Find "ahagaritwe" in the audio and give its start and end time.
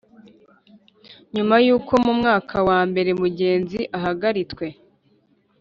3.97-4.65